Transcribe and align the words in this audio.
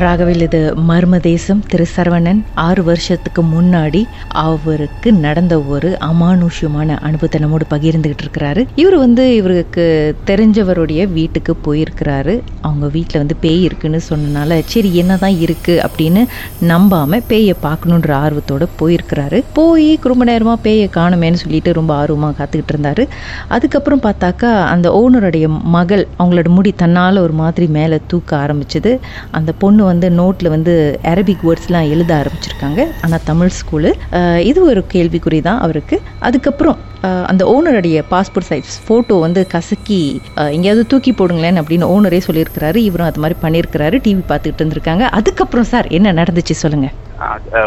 ராகவில் 0.00 0.40
இது 0.40 0.74
மர்ம 0.88 1.18
தேசம் 1.20 1.62
திரு 1.68 1.86
சரவணன் 1.96 2.40
ஆறு 2.54 2.84
வருஷத்துக்கு 2.84 3.42
முன்னாடி 3.42 4.00
அவருக்கு 4.28 5.12
நடந்த 5.12 5.60
ஒரு 5.60 5.96
அமானுஷ்யமான 6.00 6.98
அனுபவத்தை 6.98 7.40
நம்மோடு 7.40 7.66
பகிர்ந்துகிட்டு 7.74 8.22
இருக்கிறாரு. 8.24 8.66
இவர் 8.74 8.96
வந்து 8.96 9.34
இவருக்கு 9.34 9.84
தெரிஞ்சவருடைய 10.26 11.12
வீட்டுக்கு 11.12 11.54
போயிருக்கிறாரு. 11.66 12.34
அவங்க 12.60 12.86
வீட்டில் 12.86 13.18
வந்து 13.18 13.36
பேய் 13.40 13.62
இருக்குன்னு 13.62 14.00
சொன்னனால 14.08 14.60
சரி 14.66 14.96
என்னதான் 14.96 15.36
இருக்கு? 15.38 15.74
அப்படின்னு 15.86 16.22
நம்பாம 16.68 17.20
பேயை 17.28 17.54
பார்க்கணுன்ற 17.62 18.10
ஆர்வத்தோட 18.24 18.66
போயிருக்கிறாரு. 18.80 19.44
போய் 19.52 19.98
ரொம்ப 20.02 20.24
நேரமா 20.24 20.54
பேயை 20.64 20.88
காணுமேன்னு 20.96 21.42
சொல்லிட்டு 21.44 21.72
ரொம்ப 21.72 21.94
ஆர்வமாக 21.94 22.34
காத்துக்கிட்டு 22.40 22.74
இருந்தாரு. 22.74 23.06
அதுக்கப்புறம் 23.48 24.02
பார்த்தாக்கா 24.02 24.52
அந்த 24.74 24.88
ஓனருடைய 25.00 25.46
மகள் 25.62 26.06
அவங்களோட 26.18 26.48
முடி 26.48 26.72
தன்னால் 26.76 27.16
ஒரு 27.16 27.32
மாதிரி 27.32 27.66
மேலே 27.66 27.98
தூக்க 28.06 28.36
ஆரம்பிச்சது. 28.36 28.98
அந்த 29.30 29.52
பொண்ணு 29.58 29.86
வந்து 29.92 30.08
நோட்டில் 30.20 30.52
வந்து 30.54 30.74
அரபிக் 31.12 31.44
வேர்ட்ஸ்லாம் 31.48 31.90
எழுத 31.94 32.10
ஆரம்பிச்சிருக்காங்க. 32.20 32.80
ஆனால் 33.04 33.24
தமிழ் 33.30 33.56
ஸ்கூலு 33.58 33.90
இது 34.50 34.60
ஒரு 34.70 34.82
கேள்விக்குறி 34.94 35.40
தான் 35.48 35.60
அவருக்கு. 35.66 35.96
அதுக்கப்புறம் 36.28 36.78
அந்த 37.30 37.42
ஓனருடைய 37.54 37.98
பாஸ்போர்ட் 38.12 38.48
சைஸ் 38.50 38.72
ஃபோட்டோ 38.86 39.14
வந்து 39.26 39.42
கசக்கி 39.54 40.00
எங்கேயாவது 40.56 40.82
தூக்கி 40.92 41.12
போடுங்களேன் 41.20 41.60
அப்படின்னு 41.60 41.90
ஓனரே 41.94 42.20
சொல்லியிருக்கிறாரு. 42.28 42.78
இவரும் 42.88 43.10
அது 43.10 43.22
மாதிரி 43.24 43.38
பண்ணியிருக்கிறாரு. 43.44 43.98
டிவி 44.06 44.24
பார்த்துக்கிட்டு 44.30 44.62
இருந்திருக்காங்க. 44.64 45.04
அதுக்கப்புறம் 45.18 45.70
சார் 45.72 45.88
என்ன 45.98 46.12
நடந்துச்சு 46.20 46.56
சொல்லுங்க. 46.64 46.88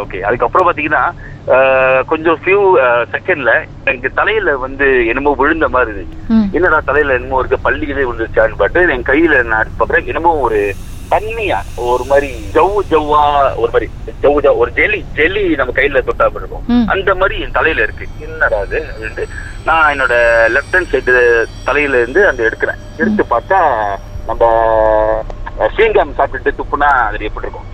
ஓகே 0.04 0.20
அதுக்கப்புறம் 0.28 0.68
பாத்தீங்கன்னா 0.70 1.04
ஆஹ், 1.56 2.02
கொஞ்சம் 2.12 2.38
ஃபியூ 2.42 2.60
செகண்ட்ல 3.14 3.52
எனக்கு 3.86 4.10
தலையில 4.20 4.52
வந்து 4.66 4.86
என்னமோ 5.12 5.32
விழுந்த 5.42 5.66
மாதிரி 5.74 5.92
இருந்துச்சு. 5.94 6.20
என்னடா 6.58 6.78
தலையில 6.90 7.18
என்னமோ 7.18 7.40
இருக்க 7.42 7.58
பள்ளிகளே 7.66 8.06
விழுந்துச்சான்னு 8.08 8.60
பார்த்து 8.62 8.94
என் 8.96 9.10
கையில 9.10 9.42
நான் 9.54 9.74
பார்க்கறேன். 9.80 10.08
என்னமோ 10.12 10.32
ஒரு 10.46 10.60
தண்ணியா? 11.14 11.60
ஒரு 11.92 12.04
மாதிரி 12.12 12.30
ஜவ்வு 12.56 12.82
ஜவ்வா 12.94 13.22
ஒரு 13.62 13.72
மாதிரி 13.74 13.88
ஜவ்வு 14.24 14.40
ஜவ் 14.46 14.62
ஒரு 14.64 14.72
ஜெலி 14.80 15.00
ஜெல்லி 15.20 15.44
நம்ம 15.60 15.74
கையில 15.80 16.02
தொட்டா 16.10 16.28
இருக்கும். 16.42 16.66
அந்த 16.94 17.12
மாதிரி 17.22 17.36
என் 17.46 17.58
தலையில 17.58 17.86
இருக்கு. 17.88 18.06
என்னடா 18.28 18.60
அது 18.66 18.80
நான் 19.68 19.92
என்னோட 19.94 20.16
லெஃப்ட் 20.56 20.76
ஹேண்ட் 20.76 20.92
சைடு 20.94 21.14
தலையில 21.68 22.00
இருந்து 22.02 22.22
அந்த 22.32 22.42
எடுக்கிறேன். 22.50 22.82
எடுத்து 23.02 23.26
பார்த்தா 23.36 23.60
நம்ம 24.30 24.44
ஸ்ரீங்காம் 25.76 26.18
சாப்பிட்டுட்டு 26.18 26.52
துப்புனா 26.60 26.90
அது 27.08 27.30
எப்படி 27.30 27.48
இருக்கும் 27.48 27.70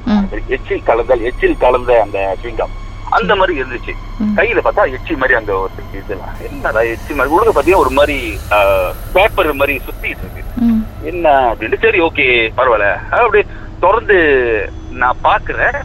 எச்சில் 0.55 0.87
கலந்த 0.89 1.13
எச்சில் 1.29 1.61
கலந்த 1.63 1.91
அந்த 2.05 2.19
ஸ்ரீங்காம் 2.41 2.73
அந்த 3.17 3.33
மாதிரி 3.35 3.53
இருந்துச்சு. 3.61 3.93
கையில 4.37 4.59
பார்த்தா 4.65 4.83
எச்சி 4.95 5.13
மாதிரி 5.21 5.37
அந்த 5.39 5.51
ஒரு 5.59 5.71
இதெல்லாம் 5.99 6.35
என்னடா 6.47 6.81
எச்சி 6.93 7.13
மாதிரி? 7.13 7.33
உழுக 7.35 7.51
பாத்தீங்கன்னா 7.53 7.83
ஒரு 7.85 7.93
மாதிரி 7.99 8.17
பேப்பர் 9.15 9.59
மாதிரி 9.61 9.75
சுத்திட்டு 9.85 10.23
இருக்கு. 10.25 10.43
என்ன 11.11 11.25
அப்படின்ட்டு 11.51 11.83
சரி 11.85 12.01
ஓகே 12.07 12.25
பரவாயில்ல. 12.57 12.89
அப்படி 13.19 13.41
திறந்து 13.83 14.17
நான் 15.01 15.23
பாக்குறேன் 15.27 15.77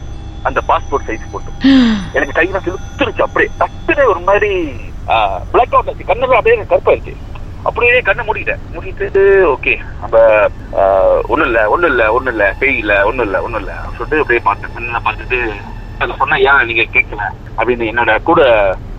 அந்த 0.45 0.59
பாஸ்போர்ட் 0.69 1.07
சைஸ் 1.07 1.31
போட்டு. 1.31 1.51
எனக்கு 2.17 2.37
கையில 2.39 2.59
சிலுத்துருச்சு 2.65 3.25
அப்படியே. 3.27 3.49
டக்குனு 3.61 4.03
ஒரு 4.13 4.21
மாதிரி 4.29 4.51
பிளாக் 5.53 5.73
அவுட் 5.75 5.89
ஆச்சு. 5.91 6.09
கண்ணெல்லாம் 6.11 6.41
அப்படியே 6.41 6.67
கருப்பாயிருச்சு 6.73 7.15
அப்படியே 7.65 7.99
கண்ணை 8.07 8.23
மூடிட்டேன். 8.25 8.61
மூடிட்டு 8.73 9.21
ஓகே 9.53 9.73
நம்ம 10.01 10.15
ஒண்ணும் 11.31 11.47
இல்ல 11.47 11.59
ஒண்ணும் 11.73 11.91
இல்ல 11.91 12.03
ஒண்ணும் 12.15 12.33
இல்ல 12.33 12.45
பேய் 12.59 12.77
இல்ல 12.81 12.93
ஒண்ணும் 13.09 13.25
இல்ல 13.27 13.37
ஒண்ணும் 13.45 13.61
இல்ல. 13.63 13.73
சொல்லிட்டு 13.95 14.21
அப்படியே 14.23 14.43
பார்த்தேன். 14.49 14.73
கண்ணை 14.75 14.99
பார்த்துட்டு 15.05 15.39
அதை 15.99 16.15
சொன்னா 16.17 16.35
ஏன் 16.35 16.65
நீங்க 16.65 16.81
கேட்கல? 16.81 17.21
அப்படின்னு 17.57 17.95
என்னோட 17.95 18.23
கூட 18.23 18.41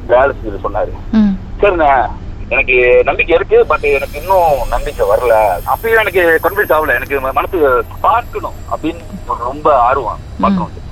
வேலை 0.07 0.29
செஞ்சு 0.29 0.67
சொன்னாரு. 0.67 1.17
சரிண்ணே 1.61 2.11
எனக்கு 2.49 3.01
நம்பிக்கை 3.05 3.37
இருக்கு 3.37 3.67
பட் 3.67 3.83
எனக்கு 3.83 4.19
இன்னும் 4.21 4.69
நம்பிக்கை 4.71 5.07
வரல. 5.09 5.57
அப்பயும் 5.67 5.99
எனக்கு 5.99 6.41
கன்வின்ஸ் 6.43 6.73
ஆகல. 6.73 6.95
எனக்கு 6.95 7.21
மனசு 7.21 7.85
பார்க்கணும் 8.01 8.53
அப்படின்னு 8.73 9.01
ரொம்ப 9.39 9.79
ஆர்வம் 9.81 10.19
பார்க்கணும். 10.41 10.85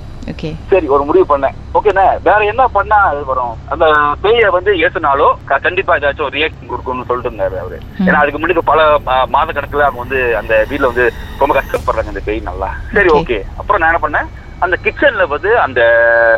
சரி 0.69 0.87
ஒரு 0.87 1.05
முடிவு 1.05 1.39
பண்ணேன். 1.39 1.55
ஓகேண்ணே 1.75 2.23
வேற 2.23 2.39
என்ன 2.39 2.67
பண்ணா 2.69 2.97
அது 2.97 3.25
வரும்? 3.25 3.57
அந்த 3.69 3.87
பேய 4.23 4.49
வந்து 4.49 4.73
ஏசுனாலும் 4.73 5.35
க- 5.45 5.59
கண்டிப்பா 5.59 5.97
ஏதாச்சும் 5.97 6.31
ரியாக்ஷன் 6.31 6.69
கொடுக்கணும்னு 6.69 7.05
சொல்லிட்டு 7.05 7.31
இருந்தாரு 7.31 7.59
அவரு. 7.59 7.79
ஏன்னா 8.07 8.13
அதுக்கு 8.13 8.47
முன்னாடி 8.47 8.59
பல 8.59 8.99
மாத 9.27 9.53
கணக்குல 9.53 9.77
அவங்க 9.77 9.91
வந்து 9.91 10.37
அந்த 10.37 10.67
வீட்ல 10.69 10.87
வந்து 10.87 11.13
ரொம்ப 11.39 11.61
கஷ்டப்படுறாங்க 11.61 12.07
அந்த 12.07 12.21
பேய் 12.25 12.41
நல்லா. 12.41 12.75
சரி. 12.93 13.09
ஓகே. 13.09 13.43
அப்புறம் 13.57 13.89
நான் 13.89 14.01
என்ன 14.01 14.19
பண்ணேன்? 14.19 14.44
அந்த 14.65 14.77
கிச்சன்ல 14.85 15.25
வந்து 15.35 15.51
அந்த 15.65 15.81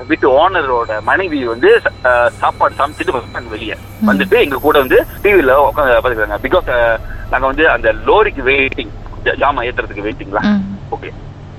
வீட்டு 0.09 0.27
ஓனரோட 0.41 0.93
மனைவி 1.11 1.41
வந்து 1.53 1.71
சாப்பாடு 2.41 2.79
சமைச்சிட்டு 2.81 3.17
வந்தாங்க 3.17 3.51
வெளியே 3.55 3.77
வந்துட்டு 4.11 4.37
எங்க 4.45 4.59
கூட 4.67 4.77
வந்து 4.85 4.99
டிவில 5.25 5.59
உட்காந்து 5.69 6.01
பாத்துக்கிறாங்க 6.05 6.41
பிகாஸ் 6.47 6.73
நாங்க 7.33 7.45
வந்து 7.51 7.67
அந்த 7.75 7.89
லோரிக்கு 8.09 8.43
வெயிட்டிங் 8.51 8.93
ஜாமான் 9.43 9.67
ஏத்துறதுக்கு 9.69 10.07
வெயிட்டிங்களா 10.09 10.43
ஓகே 10.97 11.13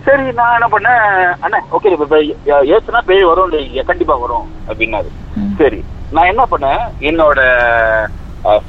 சரி 0.07 0.25
நான் 0.35 0.53
என்ன 0.57 0.67
பண்ணேன்? 0.73 1.07
அண்ணா 1.45 1.59
ஓகே 1.77 1.89
இப்ப 1.93 2.17
ஏத்துனா 2.73 2.99
பேய் 3.09 3.29
வரும் 3.29 3.55
கண்டிப்பா 3.89 4.15
வரும் 4.21 4.45
அப்படின்னாரு. 4.69 5.09
சரி 5.59 5.79
நான் 6.15 6.29
என்ன 6.31 6.43
பண்ணேன்? 6.51 6.83
என்னோட 7.09 7.39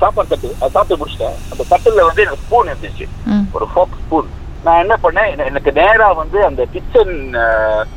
சாப்பாடு 0.00 0.30
தட்டு 0.30 0.48
சாப்பிட்டு 0.74 0.98
முடிச்சிட்டேன். 1.00 1.36
அந்த 1.52 1.62
தட்டுல 1.72 2.06
வந்து 2.08 2.24
எனக்கு 2.24 2.44
ஸ்பூன் 2.46 2.70
இருந்துச்சு. 2.72 3.06
ஒரு 3.56 3.66
ஃபோக் 3.74 3.94
ஸ்பூன் 4.02 4.28
நான் 4.68 4.82
என்ன 4.84 4.96
பண்ணேன் 5.02 5.30
எனக்கு 5.44 5.70
நேரா 5.74 6.08
வந்து 6.12 6.38
அந்த 6.46 6.62
கிச்சன் 6.72 7.14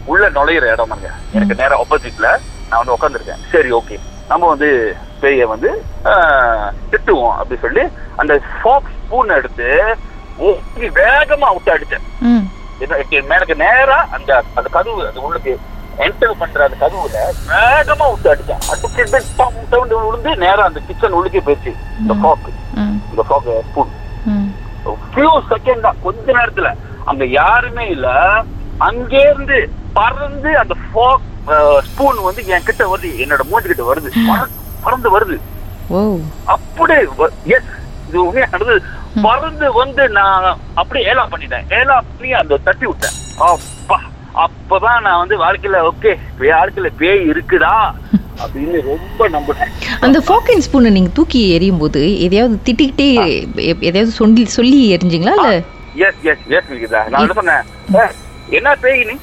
உள்ள 0.05 0.23
நுழையிற 0.29 0.65
இடம் 0.73 0.91
பாருங்க 0.91 1.11
எனக்கு 1.31 1.59
நேரா 1.61 1.79
ஆப்போசிட்ல 1.81 2.29
நான் 2.67 2.81
வந்து 2.81 2.95
உட்காந்துருக்கேன் 2.95 3.43
சரி 3.51 3.71
ஓகே 3.79 3.97
நம்ம 4.29 4.43
வந்து 4.47 4.69
பேய 5.21 5.47
வந்து 5.47 5.69
திட்டுவோம் 6.91 7.35
அப்படி 7.37 7.57
சொல்லி 7.59 7.83
அந்த 8.17 8.33
ஃபோக் 8.51 8.93
ஸ்பூன் 8.95 9.35
எடுத்து 9.37 9.69
ஊத்தி 10.41 10.85
வேகமா 10.99 11.49
விட்டு 11.49 11.73
அடிச்சேன் 11.73 12.07
எனக்கு 13.25 13.55
நேரா 13.57 13.99
அந்த 14.15 14.31
அந்த 14.55 14.67
கதவு 14.69 15.01
அந்த 15.07 15.21
உள்ளுக்கு 15.21 15.53
என்டர் 15.97 16.39
பண்ற 16.39 16.61
அந்த 16.65 16.77
கதவுல 16.83 17.17
வேகமா 17.49 18.05
விட்டு 18.11 18.31
அடிச்சேன் 18.33 18.61
சவுண்ட் 19.71 19.95
விழுந்து 19.97 20.31
நேரா 20.45 20.63
அந்த 20.69 20.81
கிச்சன் 20.87 21.17
உள்ளுக்கே 21.19 21.43
போயிடுச்சு 21.45 21.73
இந்த 21.99 22.15
ஃபாக் 22.21 22.47
ம் 22.77 22.95
இந்த 23.11 23.23
ஃபாக் 23.29 23.49
ஸ்பூன் 23.67 23.91
ஃபியூ 25.16 25.41
செகண்ட் 25.50 25.79
தான் 25.79 25.96
கொஞ்ச 26.03 26.31
நேரத்துல. 26.31 26.74
அங்க 27.06 27.25
யாருமே 27.25 27.90
இல்ல. 27.90 28.41
அங்கே 28.78 29.22
இருந்து 29.22 29.69
பறந்து 29.94 30.57
அந்த 30.57 30.75
ஃபாக் 30.94 31.79
ஸ்பூன் 31.79 32.24
வந்து 32.24 32.46
என் 32.46 32.63
கிட்ட 32.63 32.97
வருது. 32.97 33.06
என்னோட 33.06 33.41
மூஞ்சி 33.41 33.68
கிட்ட 33.68 33.94
வருது. 33.94 34.12
பற- 34.28 34.47
பறந்து 34.84 35.19
வருது. 35.19 35.40
அப்படியே 36.46 37.07
எஸ் 37.44 37.62
இது 38.07 38.25
உண்மையா 38.25 38.47
நடந்தது. 38.52 38.81
பறந்து 39.22 39.74
வந்து 39.74 40.09
நான் 40.09 40.57
அப்படியே 40.74 41.08
ஏலா 41.09 41.28
பண்ணிட்டேன். 41.28 41.79
ஏலா 41.79 42.03
பண்ணி 42.18 42.34
அந்த 42.34 42.58
தட்டி 42.58 42.85
விட்டேன். 42.85 43.12
அப்பா. 43.38 44.02
அப்பதான் 44.35 45.01
நான் 45.01 45.27
வந்து 45.27 45.45
வாழ்க்கையில 45.45 45.89
ஓகே 45.93 46.15
வாழ்க்கையில 46.39 46.87
பேய் 46.97 47.29
இருக்குதா? 47.29 47.91
அப்படின்னு 48.43 48.81
ரொம்ப 48.81 49.29
நம்பினேன். 49.29 49.71
அந்த 49.99 50.19
ஃபோக்கின் 50.19 50.61
ஸ்பூனை 50.71 50.91
நீங்க 50.91 51.09
தூக்கி 51.13 51.49
எறியும் 51.53 51.77
போது 51.77 52.21
எதையாவது 52.21 52.59
திட்டிக்கிட்டே 52.63 53.13
எதையாவது 53.55 54.11
சொல்லி 54.11 54.45
சொல்லி 54.45 54.97
எரிஞ்சிங்களா 54.97 55.33
இல்ல? 55.35 55.61
Yes 55.95 56.21
yes 56.23 56.37
yes 56.47 56.63
Nikita. 56.69 57.07
நான் 57.09 57.21
என்ன 57.21 57.33
சொன்னேன்? 57.33 57.61
"ஏய், 57.93 58.11
என்ன 58.49 58.75
பேய் 58.75 59.03
நீ? 59.03 59.17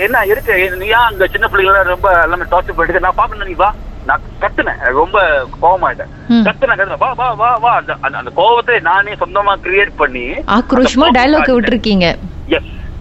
என்ன 0.00 0.24
இருக்கு 0.24 0.52
ஏ, 0.52 0.70
நீ 0.78 0.86
ஏன் 0.86 0.92
அங்க 0.92 1.26
சின்ன 1.26 1.48
பிள்ளைங்கள 1.52 1.82
ரொம்ப 1.82 2.20
எல்லாமே 2.22 2.42
டார்ச்சர் 2.42 2.74
பண்ணிட்டு 2.76 3.00
நான் 3.00 3.12
பாக்கணும் 3.16 3.48
நீ 3.48 3.54
வா. 3.54 3.74
நான் 4.06 4.20
கத்துனேன். 4.40 4.84
ரொம்ப 4.84 5.46
கோவமாயிட்டேன் 5.62 6.08
ம். 6.28 6.42
கத்துனேன் 6.44 6.76
கத்துனேன். 6.76 6.98
வா 6.98 7.12
வா 7.12 7.32
வா 7.32 7.56
வா. 7.56 7.76
அந்த 7.76 7.96
அந்த- 8.00 8.30
கோவத்தை 8.36 8.80
நானே 8.80 9.12
சொந்தமா 9.12 9.54
கிரியேட் 9.62 9.96
பண்ணி 9.96 10.24
ஆக்ரோஷமா 10.28 11.08
டயலாக் 11.14 11.52
விட்டுருக்கீங்க. 11.52 12.14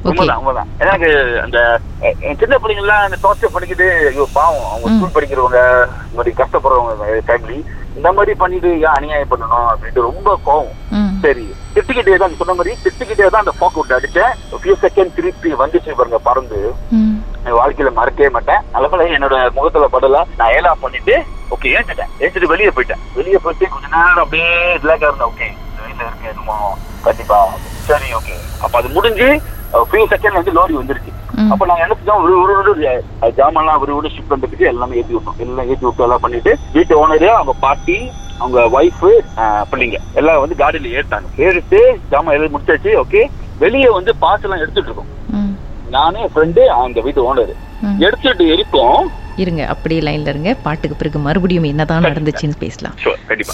உண்மைதான் 0.09 0.39
உண்மைதான். 0.41 0.69
எனக்கு 0.83 1.09
அந்த 1.45 1.59
சின்ன 2.41 2.55
பிள்ளைங்க 2.61 2.83
எல்லாம் 2.83 3.03
அந்த 3.07 3.17
டார்ச்சர் 3.23 3.53
பண்ணிக்கிட்டு 3.53 3.87
ஐயோ 4.09 4.25
பாவம் 4.37 4.69
அவங்க. 4.69 4.93
ஸ்கூல் 4.95 5.15
படிக்கிறவங்க 5.15 5.59
இந்த 6.07 6.17
மாதிரி 6.17 6.33
கஷ்டப்படுறவங்க 6.39 7.21
ஃபேமிலி 7.27 7.57
இந்த 7.97 8.09
மாதிரி 8.17 8.33
பண்ணிட்டு 8.41 8.69
ஏன் 8.83 8.95
அநியாயம் 8.97 9.31
பண்ணணும் 9.31 9.67
அப்படின்ட்டு 9.71 10.07
ரொம்ப 10.09 10.29
கோவம். 10.47 10.77
சரி 11.23 11.45
திட்டிக்கிட்டே 11.75 12.15
தான் 12.21 12.37
சொன்ன 12.39 12.55
மாதிரி 12.59 12.71
திட்டிக்கிட்டே 12.83 13.27
தான் 13.33 13.43
அந்த 13.43 13.53
ஃபோக் 13.57 13.77
விட்டு 13.79 13.97
அடிச்சேன். 13.97 14.31
ஃபியூ 14.61 14.75
செகண்ட் 14.85 15.15
திருப்பி 15.17 15.49
வந்துச்சு 15.61 15.97
பாருங்க 15.99 16.19
பறந்து. 16.27 16.59
வாழ்க்கையில 17.59 17.91
மறக்கவே 17.99 18.29
மாட்டேன். 18.35 18.63
நல்லபடியா 18.73 19.17
என்னோட 19.17 19.37
முகத்துல 19.57 19.87
படல. 19.95 20.19
நான் 20.39 20.53
ஏலா 20.57 20.73
பண்ணிட்டு 20.83 21.15
ஓகே 21.55 21.73
ஏஞ்சிட்டேன் 21.77 22.11
ஏஞ்சிட்டு 22.23 22.51
வெளியே 22.53 22.71
போயிட்டேன். 22.75 23.01
வெளியே 23.19 23.39
போயிட்டு 23.45 23.73
கொஞ்ச 23.73 23.87
நேரம் 23.95 24.23
அப்படியே 24.25 24.51
ரிலாக்ஸா 24.83 25.09
இருந்தேன். 25.09 25.31
ஓகே 25.33 25.49
வீட்டுல 25.85 26.07
இருக்கு 26.09 26.31
என்னமோ. 26.33 26.57
கண்டிப்பா. 27.07 27.39
சரி 27.89 28.09
ஓகே 28.19 28.35
அப்ப 28.63 28.73
அது 28.81 28.89
முடிஞ்சு 28.97 29.29
ஃபியூ 29.73 30.05
செகண்ட் 30.13 30.37
வந்து 30.39 30.53
லோரி 30.57 30.73
வந்துருச்சு. 30.79 31.11
அப்ப 31.53 31.65
நாங்க 31.65 31.83
என்ன 31.83 31.95
செஞ்சோம்? 31.99 32.23
ஒரு 32.23 32.33
ஒரு 32.41 32.53
ஒரு 32.57 33.03
ஜாமான்லாம் 33.37 33.79
ஒரு 33.83 33.93
ஒரு 33.99 34.09
ஷிப் 34.15 34.31
பண்ணிட்டு 34.31 34.65
எல்லாமே 34.71 34.97
ஏத்தி 35.01 35.13
விட்டோம். 35.15 35.39
எல்லாம் 35.45 35.69
ஏத்தி 35.71 35.85
விட்டு 35.85 36.05
எல்லாம் 36.07 36.23
பண்ணிட்டு 36.25 36.51
வீட்டு 36.73 36.93
ஓனரு 37.01 37.29
அவங்க 37.37 37.53
பாட்டி 37.65 37.97
அவங்க 38.43 38.59
ஒய்ஃப் 38.77 39.03
பிள்ளைங்க 39.71 39.97
எல்லாம் 40.19 40.41
வந்து 40.43 40.55
காடியில 40.61 40.91
ஏறிட்டாங்க. 40.97 41.29
ஏறிட்டு 41.47 41.79
ஜாமான் 42.11 42.37
எழுதி 42.37 42.55
முடிச்சாச்சு 42.55 42.91
ஓகே 43.03 43.23
வெளியே 43.63 43.89
வந்து 43.97 44.11
பாஸ் 44.25 44.45
எல்லாம் 44.47 44.61
எடுத்துட்டு 44.65 44.91
இருக்கோம். 44.91 45.57
நானே 45.97 46.21
ஃப்ரெண்டு 46.33 46.61
அந்த 46.83 47.01
வீட்டு 47.07 47.21
ஓனர். 47.29 47.53
எடுத்துட்டு 48.05 48.45
இருக்கோம் 48.55 49.01
இருங்க 49.43 49.61
அப்படியே 49.73 50.01
லைன்ல 50.07 50.31
இருங்க. 50.33 50.51
பாட்டுக்கு 50.65 50.95
பிறகு 51.01 51.19
மறுபடியும் 51.27 51.69
என்னதான் 51.71 52.03
நடந்துச்சுன்னு 52.03 52.57
பேசலாம். 52.65 52.95
கண்டிப்பா. 53.29 53.53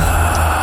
down. 0.00 0.61